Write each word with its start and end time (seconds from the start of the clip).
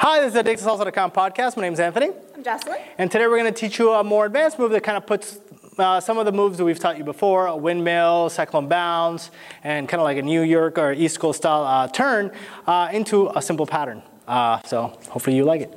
Hi, 0.00 0.20
this 0.20 0.28
is 0.28 0.34
the 0.34 0.44
AddictedSalsa.com 0.44 1.10
podcast. 1.10 1.56
My 1.56 1.62
name 1.62 1.72
is 1.72 1.80
Anthony. 1.80 2.10
I'm 2.32 2.44
Jocelyn. 2.44 2.78
And 2.98 3.10
today 3.10 3.26
we're 3.26 3.36
going 3.36 3.52
to 3.52 3.60
teach 3.60 3.80
you 3.80 3.90
a 3.90 4.04
more 4.04 4.26
advanced 4.26 4.56
move 4.56 4.70
that 4.70 4.84
kind 4.84 4.96
of 4.96 5.04
puts 5.04 5.40
uh, 5.76 5.98
some 5.98 6.18
of 6.18 6.24
the 6.24 6.30
moves 6.30 6.56
that 6.58 6.64
we've 6.64 6.78
taught 6.78 6.98
you 6.98 7.02
before, 7.02 7.46
a 7.46 7.56
windmill, 7.56 8.30
cyclone 8.30 8.68
bounce, 8.68 9.32
and 9.64 9.88
kind 9.88 10.00
of 10.00 10.04
like 10.04 10.16
a 10.16 10.22
New 10.22 10.42
York 10.42 10.78
or 10.78 10.92
East 10.92 11.18
Coast 11.18 11.38
style 11.38 11.64
uh, 11.64 11.88
turn 11.88 12.30
uh, 12.68 12.90
into 12.92 13.28
a 13.34 13.42
simple 13.42 13.66
pattern. 13.66 14.00
Uh, 14.28 14.62
so 14.62 14.96
hopefully 15.08 15.34
you 15.34 15.44
like 15.44 15.62
it. 15.62 15.76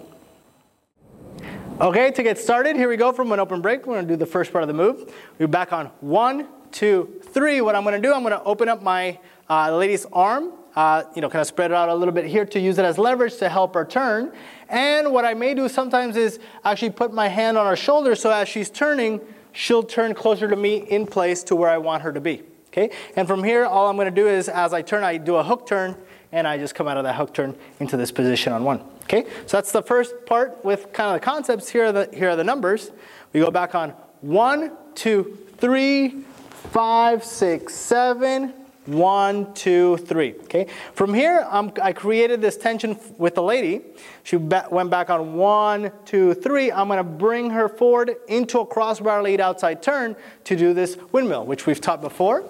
Okay, 1.80 2.12
to 2.12 2.22
get 2.22 2.38
started, 2.38 2.76
here 2.76 2.90
we 2.90 2.98
go 2.98 3.12
from 3.12 3.32
an 3.32 3.40
open 3.40 3.60
break. 3.60 3.88
We're 3.88 3.96
going 3.96 4.08
to 4.08 4.14
do 4.14 4.18
the 4.18 4.28
first 4.28 4.52
part 4.52 4.64
of 4.64 4.68
the 4.68 4.76
move. 4.76 5.12
We're 5.40 5.48
back 5.48 5.74
on 5.74 5.88
one, 6.00 6.48
two, 6.72 7.20
three. 7.24 7.60
What 7.60 7.76
I'm 7.76 7.82
going 7.82 8.00
to 8.00 8.08
do, 8.08 8.14
I'm 8.14 8.22
going 8.22 8.38
to 8.38 8.44
open 8.44 8.70
up 8.70 8.84
my 8.84 9.18
uh, 9.50 9.76
lady's 9.76 10.06
arm 10.14 10.52
uh, 10.76 11.04
you 11.16 11.22
know, 11.22 11.30
kind 11.30 11.42
of 11.42 11.48
spread 11.48 11.72
it 11.72 11.74
out 11.76 11.90
a 11.90 11.96
little 11.96 12.14
bit 12.14 12.26
here 12.26 12.46
to 12.46 12.60
use 12.60 12.78
it 12.78 12.86
as 12.86 12.98
leverage 12.98 13.38
to 13.38 13.50
help 13.50 13.74
her 13.74 13.86
turn. 13.86 14.32
And 14.70 15.12
what 15.12 15.26
I 15.26 15.34
may 15.34 15.54
do 15.54 15.68
sometimes 15.68 16.16
is 16.16 16.40
actually 16.64 16.92
put 16.92 17.14
my 17.14 17.28
hand 17.28 17.58
on 17.58 17.66
her 17.68 17.76
shoulder 17.76 18.16
so 18.16 18.32
as 18.32 18.48
she's 18.48 18.70
turning, 18.70 19.20
she'll 19.52 19.84
turn 19.84 20.14
closer 20.14 20.48
to 20.48 20.56
me 20.56 20.78
in 20.78 21.06
place 21.06 21.44
to 21.44 21.56
where 21.56 21.70
I 21.70 21.78
want 21.78 22.04
her 22.04 22.14
to 22.14 22.22
be. 22.22 22.44
Okay? 22.68 22.90
And 23.18 23.28
from 23.28 23.44
here, 23.44 23.66
all 23.66 23.90
I'm 23.90 23.98
going 23.98 24.06
to 24.06 24.16
do 24.16 24.28
is 24.28 24.48
as 24.48 24.74
I 24.74 24.82
turn, 24.82 25.04
I 25.04 25.18
do 25.18 25.36
a 25.36 25.44
hook 25.44 25.68
turn, 25.68 25.96
and 26.32 26.48
I 26.48 26.58
just 26.58 26.74
come 26.74 26.88
out 26.88 26.98
of 26.98 27.04
that 27.04 27.16
hook 27.16 27.34
turn 27.34 27.56
into 27.82 27.98
this 27.98 28.12
position 28.12 28.54
on 28.54 28.64
one. 28.64 28.82
Okay? 29.04 29.26
So 29.46 29.58
that's 29.58 29.74
the 29.74 29.84
first 29.84 30.26
part 30.26 30.64
with 30.64 30.94
kind 30.94 31.14
of 31.14 31.20
the 31.20 31.26
concepts. 31.26 31.70
Here 31.70 31.88
are 31.88 31.92
the, 31.92 32.10
here 32.14 32.30
are 32.30 32.38
the 32.38 32.46
numbers. 32.46 32.92
We 33.34 33.42
go 33.42 33.52
back 33.52 33.76
on 33.76 33.90
one, 34.22 34.72
two, 34.96 35.38
three, 35.58 36.24
five, 36.72 37.26
six, 37.26 37.76
seven, 37.76 38.54
one, 38.86 39.54
two, 39.54 39.98
three. 39.98 40.34
Okay. 40.44 40.68
From 40.94 41.14
here, 41.14 41.46
um, 41.50 41.72
I 41.82 41.94
created 41.94 42.42
this 42.42 42.58
tension 42.58 42.98
with 43.18 43.36
the 43.36 43.44
lady. 43.44 43.82
She 44.24 44.38
went 44.38 44.90
back 44.90 45.10
on 45.10 45.36
one, 45.36 45.92
two, 46.06 46.34
three. 46.34 46.72
I'm 46.72 46.88
going 46.88 46.98
to 46.98 47.04
bring 47.04 47.52
her 47.52 47.70
forward 47.70 48.16
into 48.28 48.60
a 48.60 48.66
crossbody 48.66 49.24
lead 49.24 49.42
outside 49.42 49.84
turn 49.84 50.16
to 50.46 50.56
do 50.56 50.74
this 50.74 50.98
windmill, 51.12 51.46
which 51.46 51.66
we've 51.66 51.82
taught 51.82 52.02
before. 52.02 52.44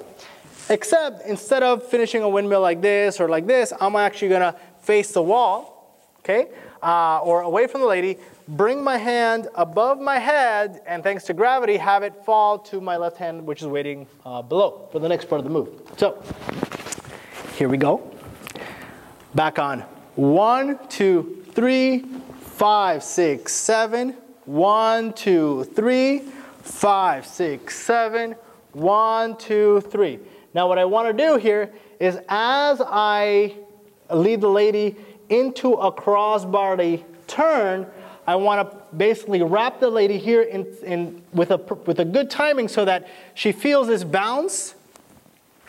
Except 0.70 1.26
instead 1.26 1.64
of 1.64 1.86
finishing 1.86 2.22
a 2.22 2.30
windmill 2.30 2.62
like 2.62 2.82
this 2.82 3.20
or 3.20 3.28
like 3.28 3.46
this, 3.46 3.74
I'm 3.82 3.96
actually 3.98 4.30
going 4.30 4.54
to 4.54 4.56
face 4.80 5.12
the 5.12 5.22
wall, 5.22 6.00
okay, 6.20 6.48
uh, 6.82 7.20
or 7.20 7.42
away 7.42 7.68
from 7.68 7.82
the 7.82 7.88
lady, 7.88 8.18
bring 8.48 8.84
my 8.84 8.98
hand 8.98 9.48
above 9.56 10.00
my 10.00 10.20
head, 10.20 10.82
and 10.86 11.04
thanks 11.04 11.24
to 11.26 11.34
gravity, 11.34 11.78
have 11.78 12.04
it 12.04 12.26
fall 12.26 12.60
to 12.60 12.82
my 12.82 12.98
left 12.98 13.18
hand, 13.18 13.46
which 13.46 13.62
is 13.62 13.68
waiting 13.68 14.08
uh, 14.26 14.42
below 14.42 14.88
for 14.92 15.00
the 15.00 15.08
next 15.08 15.26
part 15.26 15.40
of 15.40 15.46
the 15.46 15.52
move. 15.52 15.70
So 15.98 16.22
here 17.56 17.70
we 17.70 17.78
go. 17.78 18.12
Back 19.36 19.60
on 19.60 19.82
one, 20.16 20.80
two, 20.90 21.46
three, 21.54 22.06
five, 22.40 23.04
six, 23.04 23.54
seven. 23.54 24.16
One, 24.46 25.14
two, 25.14 25.64
three, 25.76 26.20
five, 26.62 27.26
six, 27.26 27.78
seven. 27.78 28.36
One, 28.74 29.38
two, 29.38 29.82
three. 29.82 30.20
Now 30.54 30.68
what 30.68 30.78
I 30.78 30.86
want 30.86 31.16
to 31.16 31.24
do 31.26 31.38
here 31.38 31.72
is 32.00 32.20
as 32.28 32.82
I 32.86 33.56
lead 34.10 34.42
the 34.42 34.50
lady 34.50 34.96
into 35.32 35.74
a 35.74 35.92
crossbody 35.92 37.04
turn, 37.26 37.88
I 38.28 38.36
want 38.36 38.70
to 38.70 38.78
basically 38.96 39.42
wrap 39.42 39.80
the 39.80 39.90
lady 39.90 40.18
here 40.18 40.44
in, 40.44 40.68
in, 40.84 41.22
with, 41.34 41.52
a, 41.52 41.58
with 41.58 42.00
a 42.00 42.06
good 42.06 42.30
timing 42.30 42.68
so 42.68 42.86
that 42.86 43.08
she 43.34 43.52
feels 43.52 43.88
this 43.88 44.04
bounce 44.04 44.76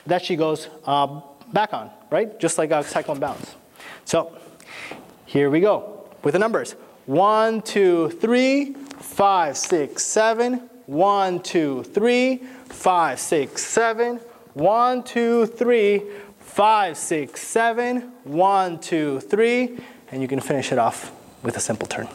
that 0.07 0.25
she 0.25 0.37
goes 0.37 0.69
uh, 0.85 1.21
back 1.53 1.73
on, 1.73 1.91
right? 2.11 2.39
Just 2.39 2.59
like 2.59 2.71
a 2.71 2.83
cyclone 2.83 3.21
bounce. 3.21 3.55
So 4.05 4.37
here 5.25 5.49
we 5.49 5.61
go 5.61 6.05
with 6.23 6.33
the 6.35 6.39
numbers. 6.39 6.73
One, 7.07 7.63
two, 7.63 8.11
three, 8.11 8.75
five, 8.99 9.57
six, 9.57 10.05
seven. 10.05 10.69
One, 10.87 11.41
two, 11.41 11.85
three, 11.85 12.39
five, 12.67 13.19
six, 13.21 13.65
seven. 13.65 14.21
One, 14.55 15.03
two, 15.03 15.47
three, 15.47 16.03
five, 16.43 16.97
six, 16.97 17.41
seven. 17.41 18.13
One, 18.25 18.79
two, 18.79 19.21
three. 19.21 19.79
And 20.11 20.21
you 20.21 20.29
can 20.29 20.41
finish 20.41 20.73
it 20.73 20.79
off 20.79 21.11
with 21.43 21.57
a 21.57 21.61
simple 21.61 21.87
turn. 21.87 22.09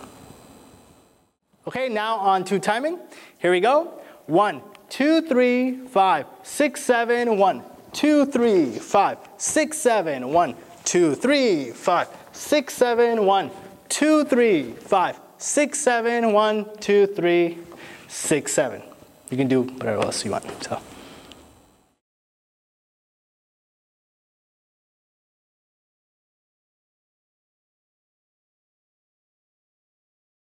Okay, 1.68 1.90
now 1.90 2.16
on 2.18 2.46
to 2.46 2.60
timing. 2.60 3.00
Here 3.40 3.52
we 3.52 3.60
go. 3.60 4.00
One, 4.28 4.62
two, 4.90 5.22
three, 5.22 5.78
five, 5.88 6.26
six, 6.44 6.82
seven, 6.82 7.38
one, 7.38 7.64
two, 7.92 8.26
three, 8.26 8.72
five, 8.72 9.18
six, 9.38 9.78
seven, 9.78 10.30
one, 10.30 10.56
two, 10.86 11.16
three, 11.16 11.72
five, 11.72 12.08
six, 12.32 12.74
seven, 12.74 13.26
one, 13.26 13.52
two, 13.90 14.24
three, 14.26 14.72
five, 14.72 15.20
six, 15.38 15.80
seven, 15.80 16.32
one, 16.32 16.66
two, 16.80 17.08
three, 17.08 17.58
six, 18.08 18.54
seven. 18.54 18.82
You 19.30 19.38
can 19.38 19.48
do 19.48 19.64
whatever 19.64 20.04
else 20.04 20.24
you 20.24 20.32
want. 20.32 20.46
So. 20.64 20.80